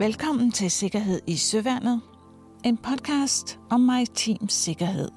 [0.00, 2.00] Velkommen til Sikkerhed i Søværnet,
[2.64, 5.08] en podcast om maritim sikkerhed.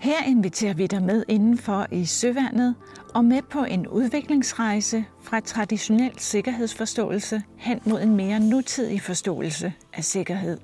[0.00, 2.74] Her inviterer vi dig med indenfor i Søværnet
[3.14, 10.04] og med på en udviklingsrejse fra traditionel sikkerhedsforståelse hen mod en mere nutidig forståelse af
[10.04, 10.58] sikkerhed.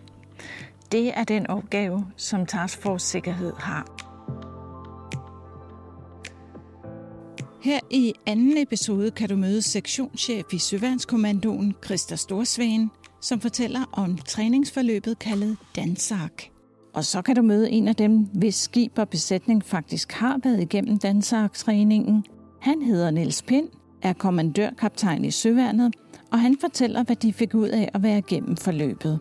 [0.93, 3.87] Det er den opgave, som Task Force Sikkerhed har.
[7.63, 14.17] Her i anden episode kan du møde sektionschef i Søværnskommandoen, Christa Storsvagen, som fortæller om
[14.17, 16.43] træningsforløbet kaldet Dansak.
[16.95, 20.61] Og så kan du møde en af dem, hvis skib og besætning faktisk har været
[20.61, 22.25] igennem Dansak-træningen.
[22.61, 23.69] Han hedder Niels Pind,
[24.03, 25.95] er kommandørkaptajn i Søværnet,
[26.33, 29.21] og han fortæller, hvad de fik ud af at være igennem forløbet.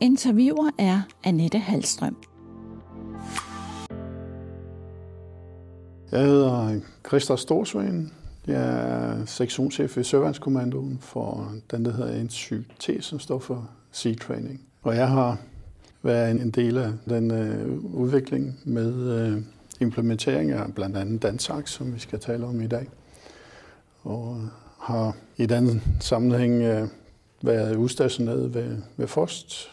[0.00, 2.16] Interviewer er Annette Halstrøm.
[6.12, 8.12] Jeg hedder Christa Storsveen.
[8.46, 14.60] Jeg er sektionschef i Søværnskommandoen for den, der hedder N7T, som står for Sea Training.
[14.82, 15.38] Og jeg har
[16.02, 19.42] været en del af den øh, udvikling med øh,
[19.80, 22.86] implementering af blandt andet Dansax, som vi skal tale om i dag.
[24.02, 24.48] Og
[24.80, 26.88] har i den sammenhæng øh,
[27.42, 29.68] været udstationeret ved, ved Forst,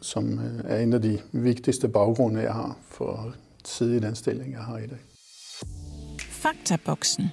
[0.00, 3.32] som øh, er en af de vigtigste baggrunde, jeg har for at
[3.64, 4.98] sidde i den stilling, jeg har i dag.
[6.18, 7.30] Faktaboksen.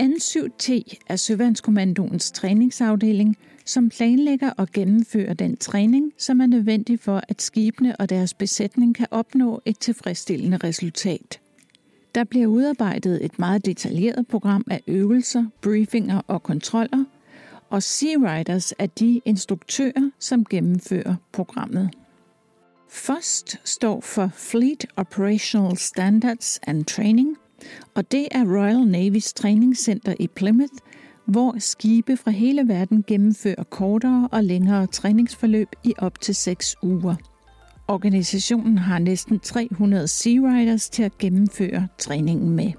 [0.00, 7.42] N7T er Søvandskommandoens træningsafdeling, som planlægger og gennemfører den træning, som er nødvendig for, at
[7.42, 11.40] skibene og deres besætning kan opnå et tilfredsstillende resultat.
[12.14, 17.04] Der bliver udarbejdet et meget detaljeret program af øvelser, briefinger og kontroller,
[17.70, 21.90] og Sea Riders er de instruktører, som gennemfører programmet.
[22.88, 27.36] FOST står for Fleet Operational Standards and Training,
[27.94, 30.74] og det er Royal Navys træningscenter i Plymouth,
[31.24, 37.14] hvor skibe fra hele verden gennemfører kortere og længere træningsforløb i op til 6 uger.
[37.88, 42.72] Organisationen har næsten 300 Sea Riders til at gennemføre træningen med.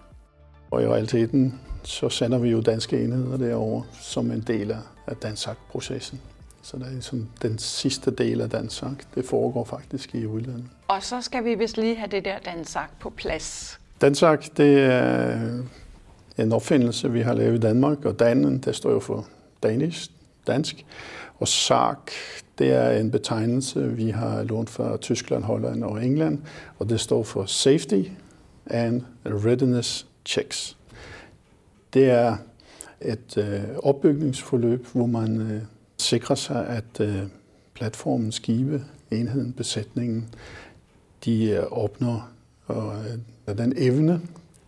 [0.72, 4.76] Og i realiteten så sender vi jo danske enheder derover som en del
[5.08, 6.22] af Dansak-processen.
[6.62, 9.16] Så det er ligesom den sidste del af Dansak.
[9.16, 10.66] Det foregår faktisk i udlandet.
[10.88, 13.80] Og så skal vi vist lige have det der Dansak på plads.
[14.04, 15.64] Dansak, det er
[16.38, 19.28] en opfindelse, vi har lavet i Danmark, og Danen, det står jo for
[19.64, 20.12] Danish,
[20.48, 20.86] dansk.
[21.40, 22.12] Og sark,
[22.58, 26.40] det er en betegnelse, vi har lånt fra Tyskland, Holland og England,
[26.80, 28.04] og det står for Safety
[28.66, 30.78] and Readiness Checks.
[31.94, 32.38] Det er
[33.02, 35.62] et øh, opbygningsforløb, hvor man øh,
[35.98, 37.24] sikrer sig, at øh,
[37.74, 40.30] platformen, skibe, enheden, besætningen,
[41.26, 42.30] de øh, opnår
[42.68, 43.18] og, øh,
[43.48, 44.22] den evne,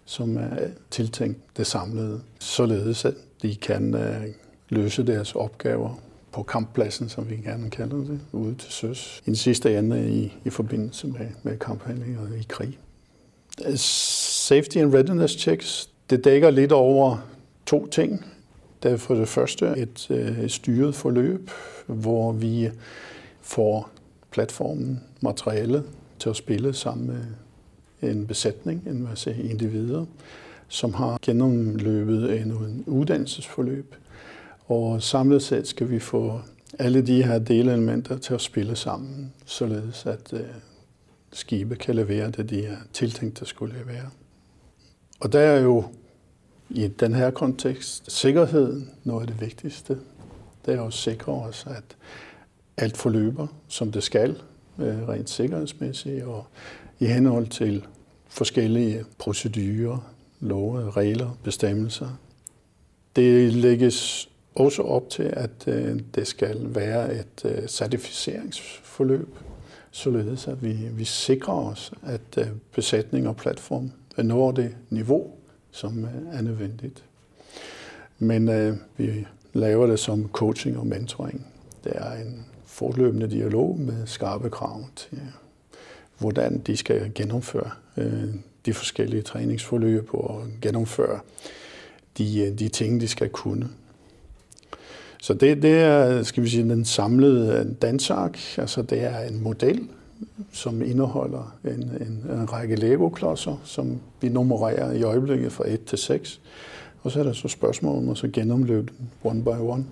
[0.06, 4.24] som er tiltænkt det samlede, således at de kan øh,
[4.69, 6.00] løse deres opgaver
[6.31, 9.22] på kamppladsen, som vi gerne kalder det, ude til søs.
[9.25, 12.80] I den sidste ende i, i forbindelse med, med kamphandlinger i krig.
[13.68, 17.18] Øh, safety and readiness checks, det dækker lidt over
[17.66, 18.25] to ting.
[18.84, 21.52] Det er for det første et, øh, et styret forløb,
[21.85, 22.69] hvor vi
[23.41, 23.90] får
[24.31, 25.84] platformen, materialet
[26.19, 27.24] til at spille sammen med
[28.12, 30.06] en besætning, en masse individer,
[30.68, 33.96] som har gennemløbet en uddannelsesforløb.
[34.68, 36.42] Og samlet set skal vi få
[36.80, 40.40] alle de her delelementer til at spille sammen, således at øh,
[41.34, 44.10] skibe kan levere det, de er tiltænkt at skulle levere.
[45.20, 45.84] Og der er jo
[46.70, 49.98] i den her kontekst sikkerheden noget af det vigtigste.
[50.66, 51.98] Det er at sikre os, at
[52.78, 54.42] alt forløber, som det skal,
[54.80, 56.46] øh, rent sikkerhedsmæssigt, og
[57.00, 57.86] i henhold til
[58.35, 62.19] forskellige procedurer, love, regler, bestemmelser.
[63.16, 69.29] Det lægges også op til, at øh, det skal være et øh, certificeringsforløb,
[69.91, 75.31] således at vi, vi sikrer os, at øh, besætning og platform når det niveau,
[75.72, 77.03] som er nødvendigt.
[78.19, 81.47] Men øh, vi laver det som coaching og mentoring.
[81.84, 85.22] Det er en fortløbende dialog med skarpe krav til
[86.17, 88.34] hvordan de skal gennemføre øh,
[88.66, 91.20] de forskellige træningsforløb og gennemføre
[92.17, 93.70] de, øh, de ting, de skal kunne.
[95.22, 98.40] Så det, det er, skal vi sige, den samlede øh, dansark.
[98.58, 99.88] Altså det er en model,
[100.52, 105.97] som indeholder en, en, en række Lego-klodser, som vi nummererer i øjeblikket fra 1 til
[105.97, 106.41] 6.
[107.03, 109.85] Og så er der så spørgsmål om at så gennemløbe den one by one,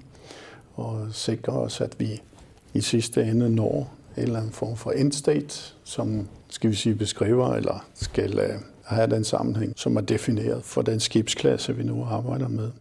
[0.75, 2.21] og sikre os, at vi
[2.73, 7.53] i sidste ende når en eller anden form for endstate, som skal vi sige beskriver
[7.53, 12.47] eller skal uh, have den sammenhæng, som er defineret for den skibsklasse, vi nu arbejder
[12.47, 12.71] med.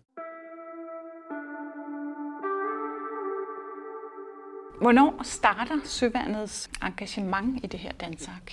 [4.80, 8.52] Hvornår starter Søværnets engagement i det her Dansak?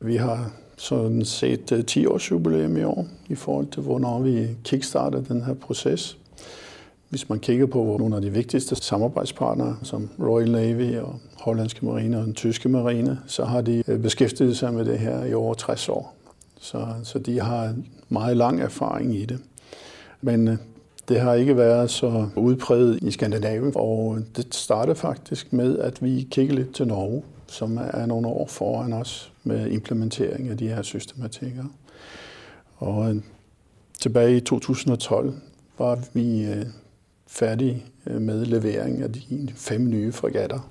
[0.00, 4.48] Vi har sådan set 10 øh, års jubilæum i år i forhold til, hvornår vi
[4.64, 6.18] kickstarter den her proces.
[7.08, 12.18] Hvis man kigger på nogle af de vigtigste samarbejdspartnere, som Royal Navy og hollandske marine
[12.18, 15.54] og den tyske marine, så har de øh, beskæftiget sig med det her i over
[15.54, 16.14] 60 år.
[16.60, 17.74] Så, så de har
[18.08, 19.38] meget lang erfaring i det.
[20.20, 20.56] Men øh,
[21.08, 26.28] det har ikke været så udpræget i Skandinavien, og det startede faktisk med, at vi
[26.30, 30.82] kiggede lidt til Norge, som er nogle år foran os med implementering af de her
[30.82, 31.64] systematikker.
[32.76, 33.16] Og øh,
[34.00, 35.34] tilbage i 2012
[35.78, 36.46] var vi
[37.28, 40.70] færdige øh, med levering af de fem nye fregatter.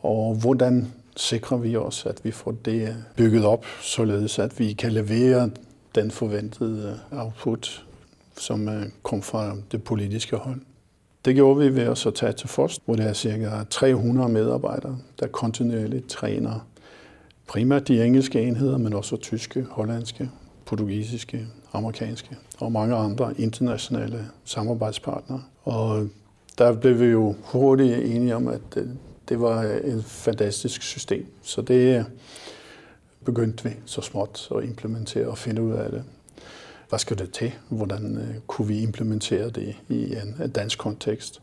[0.00, 4.72] Og hvordan sikrer vi os, at vi får det øh, bygget op, således at vi
[4.72, 5.50] kan levere
[5.94, 7.84] den forventede øh, output
[8.36, 8.68] som
[9.02, 10.60] kom fra det politiske hold.
[11.24, 14.98] Det gjorde vi ved at så tage til Forst, hvor der er cirka 300 medarbejdere,
[15.20, 16.66] der kontinuerligt træner
[17.46, 20.30] primært de engelske enheder, men også tyske, hollandske,
[20.64, 25.42] portugisiske, amerikanske og mange andre internationale samarbejdspartnere.
[25.62, 26.08] Og
[26.58, 28.86] der blev vi jo hurtigt enige om, at øh,
[29.28, 31.26] det var øh, et fantastisk system.
[31.42, 32.04] Så det øh,
[33.24, 36.04] begyndte vi så småt at implementere og finde ud af det
[36.90, 37.52] hvad skal det til?
[37.68, 41.42] Hvordan kunne vi implementere det i en dansk kontekst?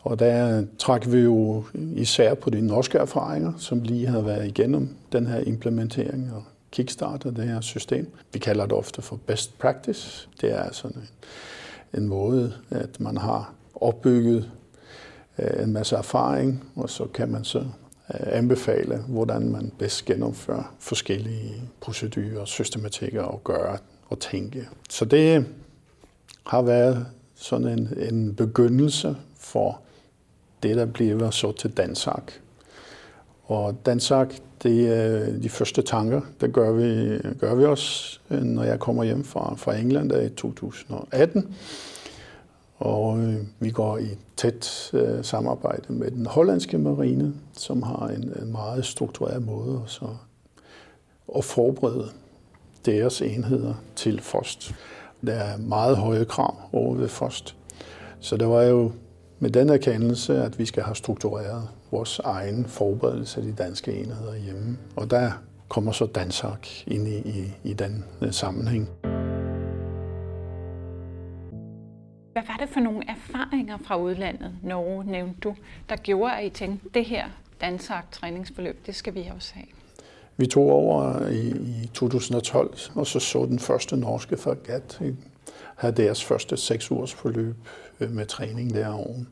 [0.00, 1.64] Og der trak vi jo
[1.94, 6.42] især på de norske erfaringer, som lige havde været igennem den her implementering og
[6.72, 8.12] kickstarter det her system.
[8.32, 10.28] Vi kalder det ofte for best practice.
[10.40, 10.96] Det er sådan
[11.92, 14.50] en, en måde, at man har opbygget
[15.38, 17.66] øh, en masse erfaring, og så kan man så øh,
[18.10, 23.78] anbefale, hvordan man bedst gennemfører forskellige procedurer, systematikker og gøre
[24.08, 24.68] og tænke.
[24.90, 25.46] Så det
[26.46, 29.80] har været sådan en, en begyndelse for
[30.62, 32.32] det, der bliver så til Dansak.
[33.44, 38.62] Og Dansak, det er de første tanker, det gør vi, gør vi os, øh, når
[38.62, 41.54] jeg kommer hjem fra, fra England i 2018.
[42.78, 48.32] Og øh, vi går i tæt øh, samarbejde med den hollandske marine, som har en,
[48.42, 50.06] en meget struktureret måde at, så,
[51.36, 52.08] at forberede
[52.86, 54.74] deres enheder til FOST.
[55.26, 57.56] Der er meget høje krav over ved FOST.
[58.20, 58.92] Så det var jo
[59.42, 64.36] med den erkendelse, at vi skal have struktureret vores egen forberedelse af de danske enheder
[64.36, 64.78] hjemme.
[64.96, 65.30] Og der
[65.68, 68.88] kommer så Dansak ind i, i, i den øh, sammenhæng.
[72.32, 75.54] Hvad var det for nogle erfaringer fra udlandet, Norge nævnte du,
[75.88, 77.24] der gjorde, at I tænkte, det her
[77.60, 79.66] Dansak træningsforløb, det skal vi også have?
[80.36, 81.48] Vi tog over i,
[81.82, 85.00] i 2012, og så så den første norske fregat
[85.82, 87.56] havde deres første seks ugers forløb
[88.00, 89.24] øh, med træning derovre.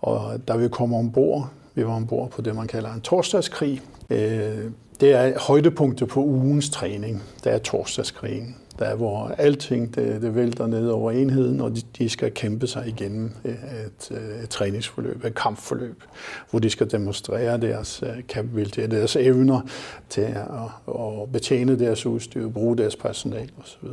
[0.00, 3.82] Og da vi kom ombord, vi var ombord på det, man kalder en torsdagskrig.
[4.10, 4.70] Øh,
[5.00, 7.22] det er højdepunktet på ugens træning.
[7.44, 12.08] der er torsdagskrigen der hvor alting det, det vælter ned over enheden, og de, de
[12.08, 16.02] skal kæmpe sig igennem øh, et, et træningsforløb, et kampforløb,
[16.50, 19.60] hvor de skal demonstrere deres kapabilitet, deres evner
[20.08, 20.38] til at,
[20.88, 23.88] at betjene deres udstyr, bruge deres personal osv.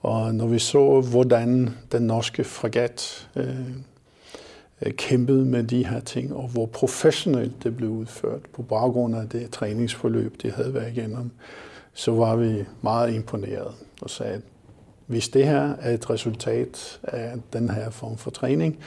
[0.00, 3.70] Og når vi så, hvordan den norske fregat øh,
[4.82, 9.28] øh, kæmpede med de her ting, og hvor professionelt det blev udført på baggrund af
[9.28, 11.30] det træningsforløb, de havde været igennem,
[11.92, 14.42] så var vi meget imponeret og sagde, at
[15.06, 18.78] hvis det her er et resultat af den her form for træning,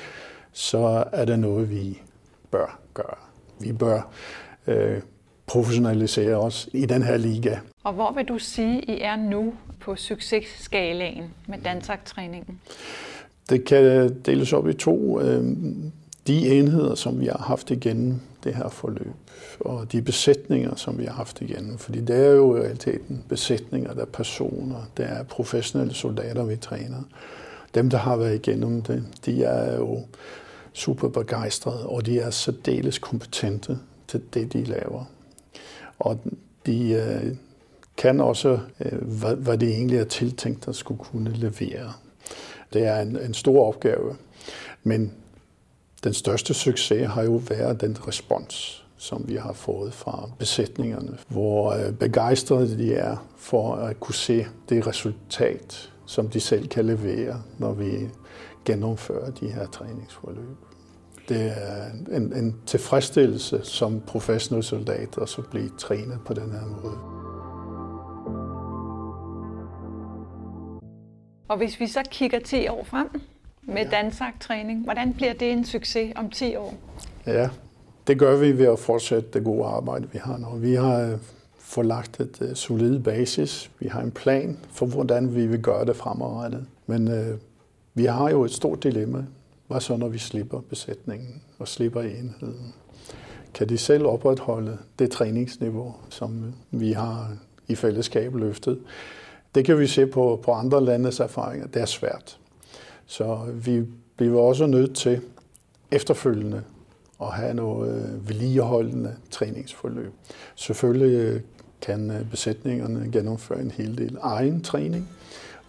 [0.51, 2.01] så er det noget, vi
[2.51, 3.17] bør gøre.
[3.59, 4.11] Vi bør
[4.67, 5.01] øh,
[5.47, 7.57] professionalisere os i den her liga.
[7.83, 12.59] Og hvor vil du sige, I er nu på successkalaen med dansaktræningen?
[13.49, 15.21] Det kan deles op i to.
[15.21, 15.43] Øh,
[16.27, 19.13] de enheder, som vi har haft igennem det her forløb,
[19.59, 23.93] og de besætninger, som vi har haft igennem, fordi det er jo i realiteten besætninger,
[23.93, 27.01] der er personer, der er professionelle soldater, vi træner.
[27.75, 30.01] Dem, der har været igennem det, de er jo
[30.73, 35.05] super begejstrede, og de er særdeles kompetente til det, de laver.
[36.03, 36.19] Og
[36.65, 37.35] de øh,
[37.97, 41.93] kan også, øh, hvad, hvad det egentlig er tiltænkt der skulle kunne levere.
[42.73, 44.15] Det er en, en stor opgave,
[44.83, 45.13] men
[46.03, 51.71] den største succes har jo været den respons, som vi har fået fra besætningerne, hvor
[51.71, 57.41] øh, begejstrede de er for at kunne se det resultat, som de selv kan levere,
[57.57, 58.09] når vi
[58.65, 60.72] gennemfører de her træningsforløb.
[61.29, 66.65] Det er en, en tilfredsstillelse som professionel soldat at så blive trænet på den her
[66.65, 66.97] måde.
[71.47, 73.21] Og hvis vi så kigger 10 år frem,
[73.67, 73.89] med ja.
[73.89, 74.83] Dansak-træning.
[74.83, 76.73] Hvordan bliver det en succes om 10 år?
[77.27, 77.49] Ja,
[78.07, 80.47] Det gør vi ved at fortsætte det gode arbejde, vi har nu.
[80.57, 81.17] Vi har øh,
[81.59, 83.71] forlagt et uh, solid basis.
[83.79, 86.65] Vi har en plan for, hvordan vi vil gøre det fremadrettet.
[86.87, 87.37] Men uh,
[87.93, 89.25] vi har jo et stort dilemma.
[89.73, 92.73] Hvad så, når vi slipper besætningen og slipper enheden?
[93.53, 97.37] Kan de selv opretholde det træningsniveau, som vi har
[97.67, 98.79] i fællesskab løftet?
[99.55, 101.67] Det kan vi se på, på andre landes erfaringer.
[101.67, 102.39] Det er svært.
[103.05, 103.83] Så vi
[104.17, 105.21] bliver også nødt til
[105.91, 106.63] efterfølgende
[107.21, 110.13] at have noget vedligeholdende træningsforløb.
[110.55, 111.41] Selvfølgelig
[111.81, 115.09] kan besætningerne gennemføre en hel del egen træning,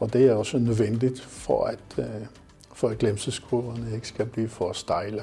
[0.00, 2.26] og det er også nødvendigt for at, øh,
[2.74, 5.22] for at glemselskurverne ikke skal blive for stejle.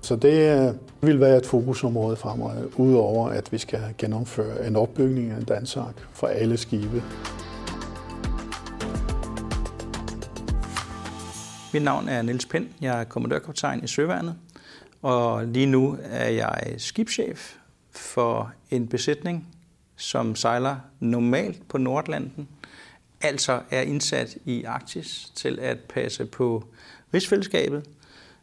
[0.00, 5.30] Så det øh, vil være et fokusområde fremover, udover at vi skal gennemføre en opbygning
[5.30, 7.02] af en dansark for alle skibe.
[11.72, 12.68] Mit navn er Niels Pind.
[12.80, 14.34] Jeg er kommandørkaptajn i Søværnet,
[15.02, 17.54] og lige nu er jeg skibschef
[17.90, 19.48] for en besætning,
[19.96, 22.48] som sejler normalt på Nordlanden,
[23.24, 26.64] altså er indsat i Arktis til at passe på
[27.14, 27.88] rigsfællesskabet,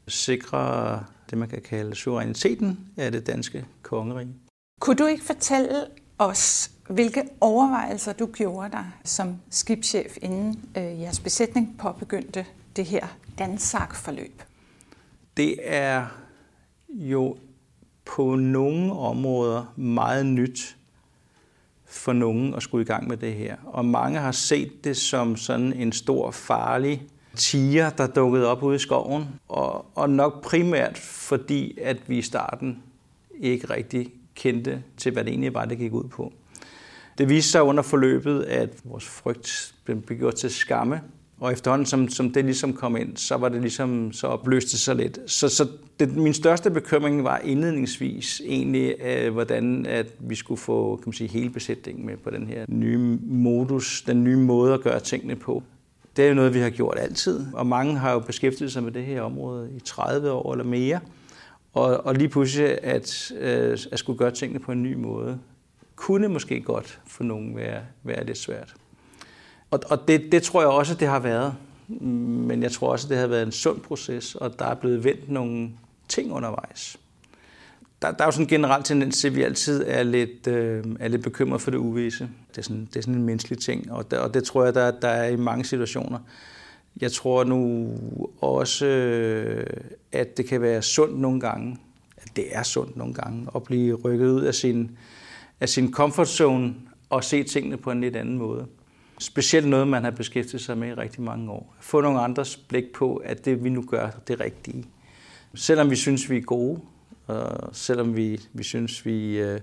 [0.08, 4.34] sikre det, man kan kalde suveræniteten af det danske kongerige.
[4.80, 5.86] Kunne du ikke fortælle
[6.18, 12.46] os, hvilke overvejelser du gjorde dig som skibschef, inden øh, jeres besætning påbegyndte
[12.76, 13.08] det her
[13.38, 14.42] Dansak-forløb?
[15.38, 16.06] Det er
[16.90, 17.38] jo
[18.06, 20.78] på nogle områder meget nyt
[21.92, 23.56] for nogen at skulle i gang med det her.
[23.66, 27.04] Og mange har set det som sådan en stor, farlig
[27.36, 29.26] tiger, der dukkede op ude i skoven.
[29.48, 32.84] Og, og nok primært fordi, at vi i starten
[33.40, 36.34] ikke rigtig kendte til, hvad det egentlig var, det gik ud på.
[37.18, 41.02] Det viste sig under forløbet, at vores frygt blev gjort til skamme,
[41.42, 44.96] og efterhånden, som, som det ligesom kom ind, så var det ligesom, så opløste sig
[44.96, 45.20] lidt.
[45.26, 45.68] Så, så
[46.00, 51.14] det, min største bekymring var indledningsvis egentlig, øh, hvordan at vi skulle få kan man
[51.14, 55.36] sige, hele besætningen med på den her nye modus, den nye måde at gøre tingene
[55.36, 55.64] på.
[56.16, 58.92] Det er jo noget, vi har gjort altid, og mange har jo beskæftiget sig med
[58.92, 61.00] det her område i 30 år eller mere.
[61.74, 65.40] Og, og lige pludselig at, øh, at skulle gøre tingene på en ny måde,
[65.96, 68.76] kunne måske godt for nogen være, være lidt svært.
[69.72, 71.56] Og, og det, det tror jeg også, det har været.
[71.88, 75.30] Men jeg tror også, det har været en sund proces, og der er blevet vendt
[75.30, 75.70] nogle
[76.08, 76.98] ting undervejs.
[78.02, 80.84] Der, der er jo sådan en generel tendens til, at vi altid er lidt, øh,
[81.00, 82.30] er lidt bekymret for det uvise.
[82.50, 84.76] Det er sådan, det er sådan en menneskelig ting, og, der, og det tror jeg,
[84.76, 86.20] der, der er i mange situationer.
[87.02, 87.90] Jeg tror nu
[88.42, 89.66] også, øh,
[90.12, 91.78] at det kan være sundt nogle gange,
[92.18, 94.98] at det er sundt nogle gange, at blive rykket ud af sin,
[95.60, 96.76] af sin comfort zone
[97.10, 98.66] og se tingene på en lidt anden måde
[99.22, 101.76] specielt noget, man har beskæftiget sig med i rigtig mange år.
[101.80, 104.86] Få nogle andres blik på, at det vi nu gør, det rigtige.
[105.56, 106.80] Selvom vi synes, vi er gode,
[107.28, 109.60] og selvom vi, vi synes, vi, øh,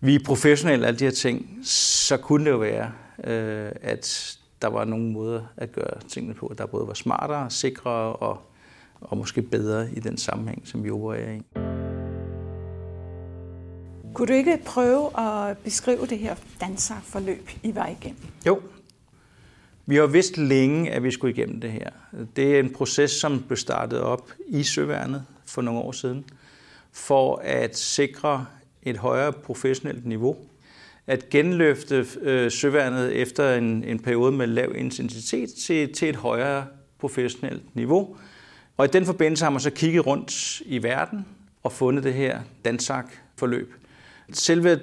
[0.00, 2.92] vi er professionelle, alle de her ting, så kunne det jo være,
[3.24, 8.12] øh, at der var nogle måder at gøre tingene på, der både var smartere, sikrere
[8.12, 8.42] og,
[9.00, 11.71] og måske bedre i den sammenhæng, som vi opererer i.
[14.14, 18.20] Kunne du ikke prøve at beskrive det her danserforløb, I var igennem?
[18.46, 18.60] Jo.
[19.86, 21.90] Vi har vidst længe, at vi skulle igennem det her.
[22.36, 26.24] Det er en proces, som blev startet op i Søværnet for nogle år siden,
[26.92, 28.46] for at sikre
[28.82, 30.36] et højere professionelt niveau.
[31.06, 36.66] At genløfte øh, Søværnet efter en, en periode med lav intensitet til, til et højere
[36.98, 38.16] professionelt niveau.
[38.76, 41.26] Og i den forbindelse har man så kigget rundt i verden
[41.62, 43.74] og fundet det her Dansak-forløb.
[44.32, 44.80] Selve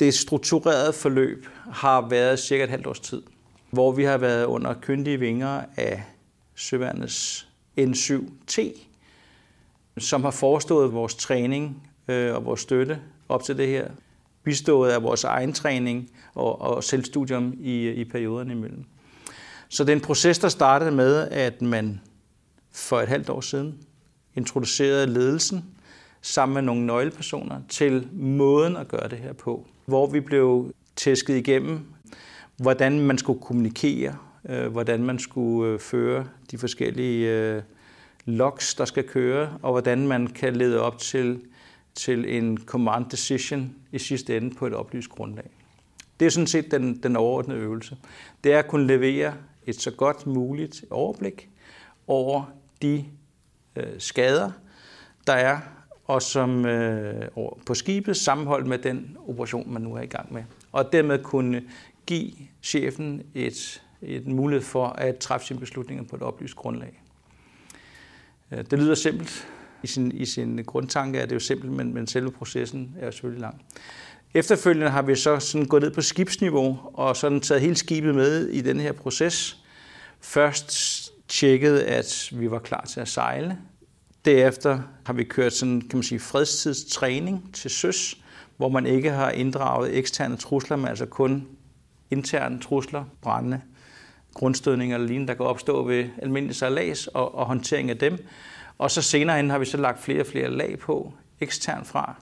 [0.00, 3.22] det strukturerede forløb har været cirka et halvt års tid,
[3.70, 6.04] hvor vi har været under kyndige vinger af
[6.54, 7.48] Søværnets
[7.80, 8.60] N7T,
[9.98, 13.88] som har forestået vores træning øh, og vores støtte op til det her,
[14.42, 18.84] bistået af vores egen træning og, og selvstudium i, i perioderne imellem.
[19.68, 22.00] Så det er en proces, der startede med, at man
[22.72, 23.78] for et halvt år siden
[24.34, 25.64] introducerede ledelsen
[26.26, 29.66] sammen med nogle nøglepersoner til måden at gøre det her på.
[29.84, 31.80] Hvor vi blev tæsket igennem,
[32.56, 34.16] hvordan man skulle kommunikere,
[34.48, 37.62] øh, hvordan man skulle øh, føre de forskellige øh,
[38.24, 41.40] logs, der skal køre, og hvordan man kan lede op til,
[41.94, 45.50] til en command decision i sidste ende på et oplyst grundlag.
[46.20, 47.96] Det er sådan set den, den overordnede øvelse.
[48.44, 49.34] Det er at kunne levere
[49.66, 51.48] et så godt muligt overblik
[52.06, 52.44] over
[52.82, 53.04] de
[53.76, 54.50] øh, skader,
[55.26, 55.58] der er
[56.06, 57.28] og som øh,
[57.66, 60.42] på skibet sammenholdt med den operation, man nu er i gang med.
[60.72, 61.62] Og dermed kunne
[62.06, 62.32] give
[62.62, 67.02] chefen et, et mulighed for at træffe sine beslutninger på et oplyst grundlag.
[68.52, 69.48] Øh, det lyder simpelt,
[69.82, 73.12] I sin, I sin grundtanke er det jo simpelt, men, men selve processen er jo
[73.12, 73.62] selvfølgelig lang.
[74.34, 78.48] Efterfølgende har vi så sådan gået ned på skibsniveau og sådan taget hele skibet med
[78.48, 79.64] i den her proces.
[80.20, 83.58] Først tjekket, at vi var klar til at sejle.
[84.26, 88.18] Derefter har vi kørt sådan, kan man sige, fredstidstræning til søs,
[88.56, 91.46] hvor man ikke har inddraget eksterne trusler, men altså kun
[92.10, 93.60] interne trusler, brænde,
[94.34, 98.26] grundstødninger eller lignende, der kan opstå ved almindelig sejlads og, og håndtering af dem.
[98.78, 102.14] Og så senere hen har vi så lagt flere og flere lag på, ekstern fra.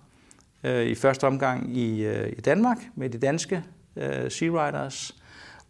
[0.64, 3.64] Øh, I første omgang i, øh, i Danmark med de danske
[3.96, 5.16] øh, Sea Riders,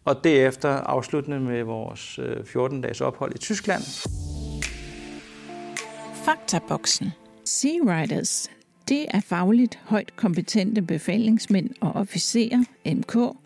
[0.05, 3.81] og derefter afsluttende med vores øh, 14-dages ophold i Tyskland.
[6.25, 7.11] Faktaboksen.
[7.43, 8.49] Sea Riders,
[8.89, 13.37] det er fagligt højt kompetente befalingsmænd og officerer, MK,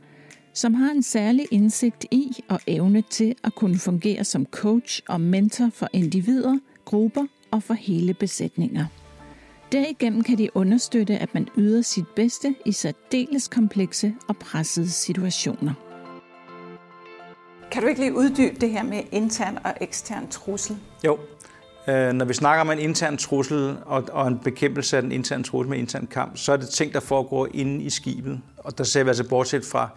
[0.53, 5.21] som har en særlig indsigt i og evne til at kunne fungere som coach og
[5.21, 8.85] mentor for individer, grupper og for hele besætninger.
[9.71, 15.73] Derigennem kan de understøtte, at man yder sit bedste i særdeles komplekse og pressede situationer.
[17.71, 20.77] Kan du ikke lige uddybe det her med intern og ekstern trussel?
[21.05, 21.17] Jo.
[21.87, 25.69] Øh, når vi snakker om en intern trussel og en bekæmpelse af den interne trussel
[25.69, 28.41] med intern kamp, så er det ting, der foregår inde i skibet.
[28.57, 29.89] Og der ser vi altså bortset fra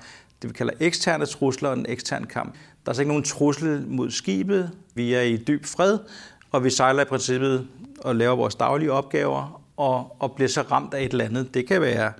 [0.42, 2.52] det, vi kalder eksterne trusler og en ekstern kamp.
[2.52, 4.70] Der er altså ikke nogen trussel mod skibet.
[4.94, 5.98] Vi er i dyb fred,
[6.50, 7.66] og vi sejler i princippet
[8.00, 11.54] og laver vores daglige opgaver og, og bliver så ramt af et eller andet.
[11.54, 12.12] Det kan være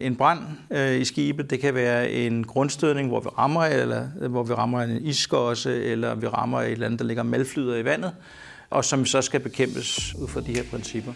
[0.00, 4.42] en brand øh, i skibet, det kan være en grundstødning, hvor vi rammer, eller hvor
[4.42, 8.12] vi rammer en iskosse, eller vi rammer et eller andet, der ligger malflyder i vandet,
[8.70, 11.12] og som så skal bekæmpes ud fra de her principper.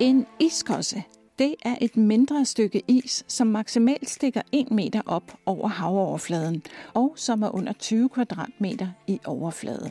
[0.00, 1.02] En iskosse,
[1.38, 6.62] det er et mindre stykke is, som maksimalt stikker 1 meter op over havoverfladen,
[6.94, 9.90] og som er under 20 kvadratmeter i overflade.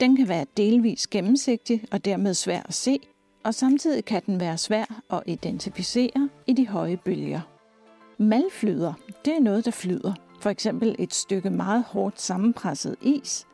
[0.00, 2.98] Den kan være delvis gennemsigtig og dermed svær at se,
[3.44, 7.40] og samtidig kan den være svær at identificere i de høje bølger.
[8.18, 8.92] Malflyder,
[9.24, 10.14] det er noget, der flyder.
[10.40, 13.46] For eksempel et stykke meget hårdt sammenpresset is,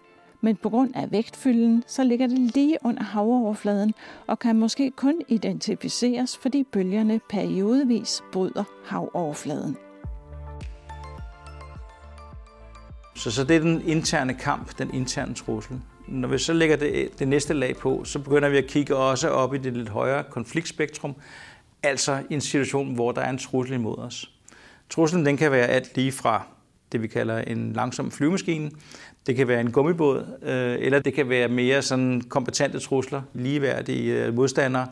[0.45, 3.95] men på grund af vægtfylden, så ligger det lige under havoverfladen
[4.27, 9.77] og kan måske kun identificeres, fordi bølgerne periodevis bryder havoverfladen.
[13.15, 15.81] Så, så det er den interne kamp, den interne trussel.
[16.09, 19.29] Når vi så lægger det, det næste lag på, så begynder vi at kigge også
[19.29, 21.15] op i det lidt højere konfliktspektrum,
[21.83, 24.31] altså en situation, hvor der er en trussel imod os.
[24.91, 26.47] Truslen den kan være alt lige fra
[26.93, 28.71] det, vi kalder en langsom flyvemaskine,
[29.27, 34.25] det kan være en gummibåd, øh, eller det kan være mere sådan kompetente trusler, ligeværdige
[34.25, 34.89] øh, modstandere,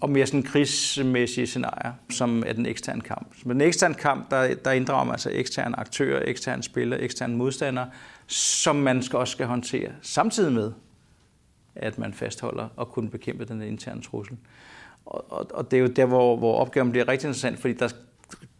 [0.00, 3.36] og mere sådan krigsmæssige scenarier, som er den eksterne kamp.
[3.44, 7.90] Men den eksterne kamp, der, der inddrager man altså eksterne aktører, eksterne spillere, eksterne modstandere,
[8.26, 10.72] som man skal også skal håndtere, samtidig med,
[11.74, 14.36] at man fastholder og kunne bekæmpe den interne trussel.
[15.06, 17.88] Og, og, og det er jo der, hvor, hvor opgaven bliver rigtig interessant, fordi der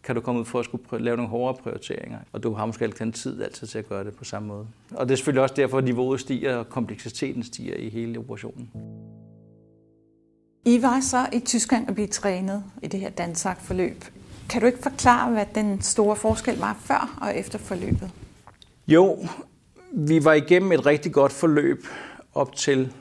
[0.03, 2.85] kan du komme ud for at skulle lave nogle hårdere prioriteringer, og du har måske
[2.85, 4.67] ikke den tid altid til at gøre det på samme måde.
[4.91, 8.71] Og det er selvfølgelig også derfor, at niveauet stiger, og kompleksiteten stiger i hele operationen.
[10.65, 14.05] I var så i Tyskland og blive trænet i det her Dansak-forløb.
[14.49, 18.11] Kan du ikke forklare, hvad den store forskel var før og efter forløbet?
[18.89, 19.19] Jo,
[19.93, 21.87] vi var igennem et rigtig godt forløb
[22.35, 22.93] op til,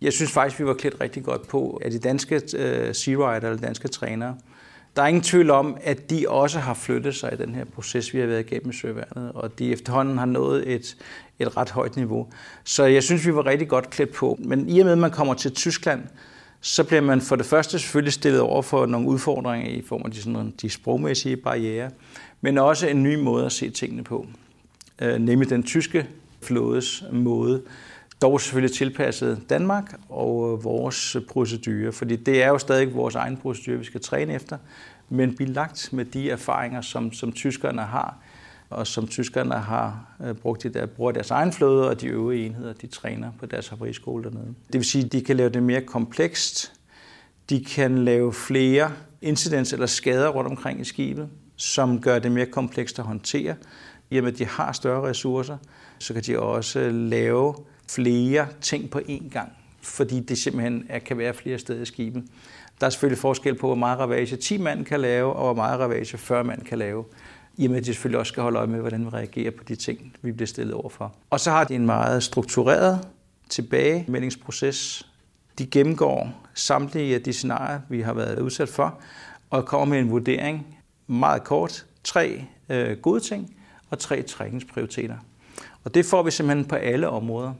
[0.00, 3.48] jeg synes faktisk, vi var klædt rigtig godt på af de danske uh, Sea Rider,
[3.48, 4.36] eller danske trænere.
[4.96, 8.14] Der er ingen tvivl om, at de også har flyttet sig i den her proces,
[8.14, 10.96] vi har været igennem i Søværnet, og de efterhånden har nået et,
[11.38, 12.26] et ret højt niveau.
[12.64, 14.38] Så jeg synes, vi var rigtig godt klædt på.
[14.40, 16.02] Men i og med, at man kommer til Tyskland,
[16.60, 20.10] så bliver man for det første selvfølgelig stillet over for nogle udfordringer i form af
[20.10, 21.90] de, sådan, de sprogmæssige barriere,
[22.40, 24.26] men også en ny måde at se tingene på,
[25.02, 26.08] øh, nemlig den tyske
[26.42, 27.62] flådes måde,
[28.22, 33.14] dog selvfølgelig tilpasset Danmark og øh, vores øh, procedure, fordi det er jo stadig vores
[33.14, 34.58] egen procedure, vi skal træne efter,
[35.08, 38.18] men bilagt med de erfaringer, som, som tyskerne har,
[38.70, 42.46] og som tyskerne har øh, brugt i der, bruger deres egen flåde, og de øvrige
[42.46, 44.54] enheder, de træner på deres havariskole dernede.
[44.66, 46.72] Det vil sige, at de kan lave det mere komplekst.
[47.50, 52.46] De kan lave flere incidents eller skader rundt omkring i skibet, som gør det mere
[52.46, 53.54] komplekst at håndtere.
[54.10, 55.56] I og med, at de har større ressourcer,
[55.98, 57.54] så kan de også lave
[57.94, 62.24] flere ting på én gang, fordi det simpelthen er, kan være flere steder i skibet.
[62.80, 65.80] Der er selvfølgelig forskel på, hvor meget ravage 10 mand kan lave, og hvor meget
[65.80, 67.04] ravage 40 mand kan lave
[67.56, 69.64] i og med, at de selvfølgelig også skal holde øje med, hvordan vi reagerer på
[69.64, 71.14] de ting, vi bliver stillet overfor.
[71.30, 73.08] Og så har de en meget struktureret
[73.48, 75.08] tilbagemeldingsproces.
[75.58, 79.00] De gennemgår samtlige af de scenarier, vi har været udsat for,
[79.50, 80.76] og kommer med en vurdering
[81.06, 81.86] meget kort.
[82.04, 83.56] Tre øh, gode ting
[83.90, 85.16] og tre træningsprioriteter.
[85.84, 87.52] Og det får vi simpelthen på alle områder.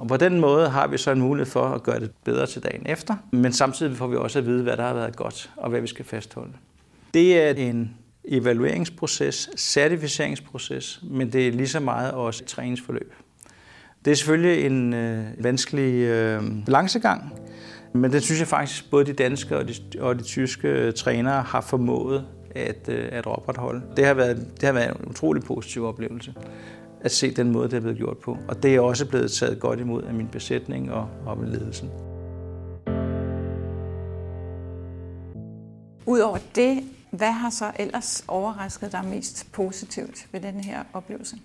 [0.00, 2.62] Og på den måde har vi så en mulighed for at gøre det bedre til
[2.62, 5.70] dagen efter, men samtidig får vi også at vide, hvad der har været godt og
[5.70, 6.52] hvad vi skal fastholde.
[7.14, 13.14] Det er en evalueringsproces, certificeringsproces, men det er lige så meget også et træningsforløb.
[14.04, 17.32] Det er selvfølgelig en øh, vanskelig øh, balancegang,
[17.92, 21.42] men det synes jeg faktisk, både de danske og de, og de tyske øh, trænere
[21.42, 23.82] har formået at, øh, at opretholde.
[23.96, 26.34] Det har, været, det har været en utrolig positiv oplevelse
[27.00, 28.38] at se den måde, det er blevet gjort på.
[28.48, 31.90] Og det er også blevet taget godt imod af min besætning og, og ledelsen.
[36.06, 41.36] Udover det, hvad har så ellers overrasket dig mest positivt ved den her oplevelse?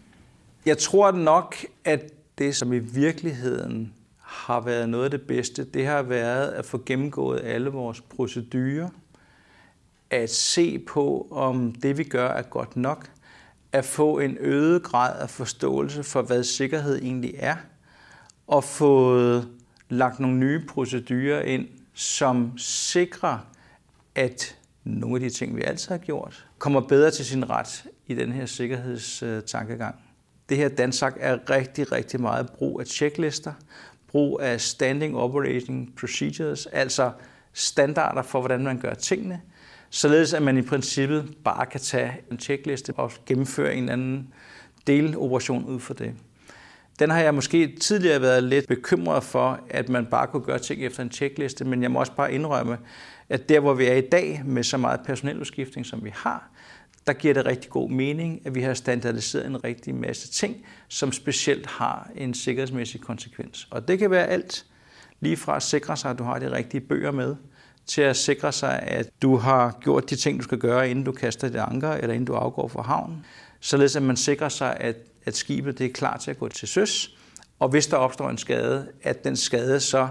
[0.65, 5.87] Jeg tror nok, at det, som i virkeligheden har været noget af det bedste, det
[5.87, 8.89] har været at få gennemgået alle vores procedurer,
[10.09, 13.09] at se på, om det vi gør er godt nok,
[13.75, 17.55] at få en øget grad af forståelse for, hvad sikkerhed egentlig er,
[18.47, 19.41] og få
[19.89, 23.47] lagt nogle nye procedurer ind, som sikrer,
[24.15, 28.15] at nogle af de ting, vi altid har gjort, kommer bedre til sin ret i
[28.15, 29.95] den her sikkerhedstankegang.
[30.49, 33.53] Det her Dansak er rigtig, rigtig meget brug af checklister,
[34.07, 37.11] brug af standing operating procedures, altså
[37.53, 39.41] standarder for, hvordan man gør tingene,
[39.95, 44.33] således at man i princippet bare kan tage en checkliste og gennemføre en anden
[44.87, 46.13] deloperation ud for det.
[46.99, 50.85] Den har jeg måske tidligere været lidt bekymret for, at man bare kunne gøre ting
[50.85, 52.77] efter en checkliste, men jeg må også bare indrømme,
[53.29, 56.49] at der hvor vi er i dag med så meget personeludskiftning, som vi har,
[57.07, 61.11] der giver det rigtig god mening, at vi har standardiseret en rigtig masse ting, som
[61.11, 63.67] specielt har en sikkerhedsmæssig konsekvens.
[63.71, 64.65] Og det kan være alt,
[65.19, 67.35] lige fra at sikre sig, at du har de rigtige bøger med,
[67.87, 71.11] til at sikre sig, at du har gjort de ting, du skal gøre, inden du
[71.11, 73.25] kaster dit anker, eller inden du afgår fra havnen.
[73.59, 74.95] Således at man sikrer sig, at,
[75.25, 77.17] at skibet det er klar til at gå til søs,
[77.59, 80.07] og hvis der opstår en skade, at den skade så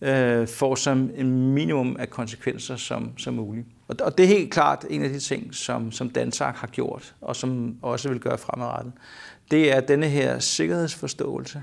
[0.00, 3.66] øh, får som en minimum af konsekvenser som, som muligt.
[3.88, 7.14] Og, og det er helt klart en af de ting, som, som Dansak har gjort,
[7.20, 8.92] og som også vil gøre fremadrettet.
[9.50, 11.62] Det er denne her sikkerhedsforståelse.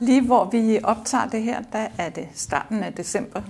[0.00, 3.42] Lige hvor vi optager det her, der er det starten af december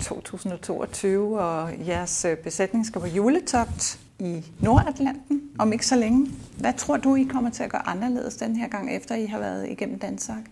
[0.00, 6.30] 2022, og jeres øh, besætning skal på juletogt i Nordatlanten om ikke så længe.
[6.58, 9.38] Hvad tror du, I kommer til at gøre anderledes den her gang, efter I har
[9.38, 10.44] været igennem Danmark?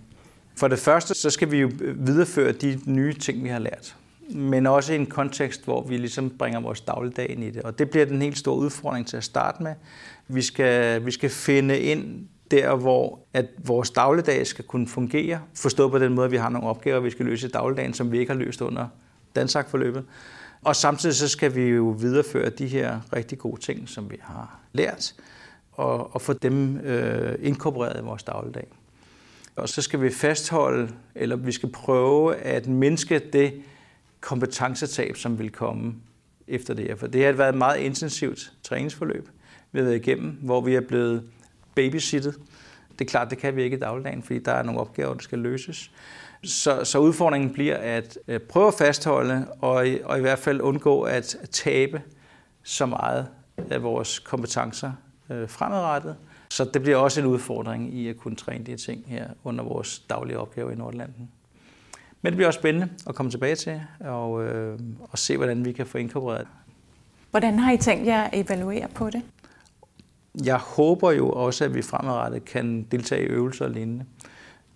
[0.56, 3.96] For det første, så skal vi jo videreføre de nye ting, vi har lært.
[4.28, 7.62] Men også i en kontekst, hvor vi ligesom bringer vores dagligdag ind i det.
[7.62, 9.74] Og det bliver den helt store udfordring til at starte med.
[10.28, 15.40] Vi skal, vi skal finde ind der, hvor at vores dagligdag skal kunne fungere.
[15.54, 18.12] Forstået på den måde, at vi har nogle opgaver, vi skal løse i dagligdagen, som
[18.12, 18.88] vi ikke har løst under
[19.36, 20.04] Dansak-forløbet.
[20.62, 24.60] Og samtidig så skal vi jo videreføre de her rigtig gode ting, som vi har
[24.72, 25.14] lært,
[25.72, 28.66] og, og få dem øh, inkorporeret i vores dagligdag.
[29.56, 33.52] Og så skal vi fastholde, eller vi skal prøve at mindske det
[34.20, 35.94] kompetencetab, som vil komme
[36.48, 36.96] efter det her.
[36.96, 39.28] For det har været et meget intensivt træningsforløb,
[39.72, 41.22] vi har været igennem, hvor vi er blevet
[41.74, 42.34] babysittet.
[42.98, 45.20] Det er klart, det kan vi ikke i dagligdagen, fordi der er nogle opgaver, der
[45.20, 45.90] skal løses.
[46.44, 51.02] Så, så udfordringen bliver at øh, prøve at fastholde og, og i hvert fald undgå
[51.02, 52.02] at tabe
[52.62, 53.26] så meget
[53.70, 54.92] af vores kompetencer
[55.30, 56.16] øh, fremadrettet.
[56.48, 59.98] Så det bliver også en udfordring i at kunne træne de ting her under vores
[59.98, 61.30] daglige opgave i Nordlanden.
[62.22, 65.72] Men det bliver også spændende at komme tilbage til og, øh, og se, hvordan vi
[65.72, 66.46] kan få inkorporeret
[67.30, 69.22] Hvordan har I tænkt jer at evaluere på det?
[70.44, 74.04] Jeg håber jo også, at vi fremadrettet kan deltage i øvelser og lignende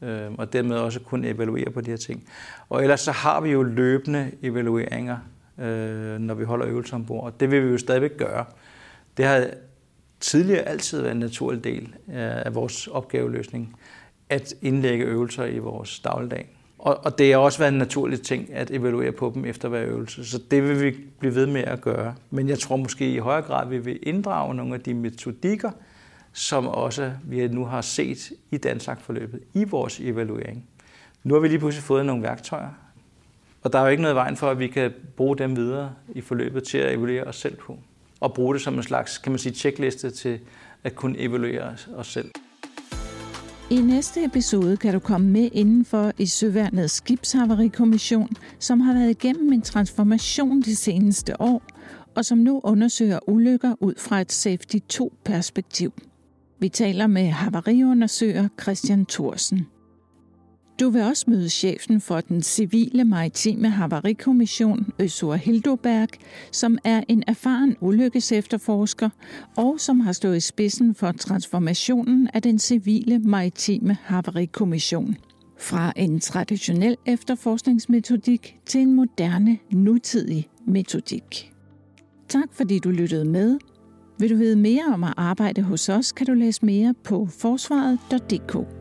[0.02, 2.28] øh, og dermed også kunne evaluere på de her ting.
[2.68, 5.18] Og ellers så har vi jo løbende evalueringer,
[5.58, 8.44] øh, når vi holder øvelser ombord, og det vil vi jo stadigvæk gøre.
[9.16, 9.46] Det har
[10.20, 13.76] tidligere altid været en naturlig del øh, af vores opgaveløsning,
[14.28, 16.55] at indlægge øvelser i vores dagligdag.
[16.86, 19.82] Og, og det har også været en naturlig ting at evaluere på dem efter hver
[19.82, 22.14] øvelse, så det vil vi blive ved med at gøre.
[22.30, 25.70] Men jeg tror måske i højere grad, vi vil inddrage nogle af de metodikker,
[26.32, 30.68] som også vi nu har set i Dansak-forløbet i vores evaluering.
[31.24, 32.70] Nu har vi lige pludselig fået nogle værktøjer,
[33.62, 36.20] og der er jo ikke noget vejen for, at vi kan bruge dem videre i
[36.20, 37.78] forløbet til at evaluere os selv på.
[38.20, 40.40] Og bruge det som en slags, kan man sige, checkliste til
[40.84, 42.30] at kunne evaluere os selv.
[43.70, 49.52] I næste episode kan du komme med indenfor i Søværnets Skibshavarikommission, som har været igennem
[49.52, 51.62] en transformation de seneste år,
[52.14, 55.92] og som nu undersøger ulykker ud fra et Safety 2-perspektiv.
[56.58, 59.66] Vi taler med havariundersøger Christian Thorsen.
[60.80, 66.08] Du vil også møde chefen for den civile maritime havarikommission, Øsur Hildoberg,
[66.52, 69.10] som er en erfaren ulykkesefterforsker
[69.56, 75.16] og som har stået i spidsen for transformationen af den civile maritime havarikommission.
[75.58, 81.52] Fra en traditionel efterforskningsmetodik til en moderne, nutidig metodik.
[82.28, 83.58] Tak fordi du lyttede med.
[84.18, 88.75] Vil du vide mere om at arbejde hos os, kan du læse mere på forsvaret.dk.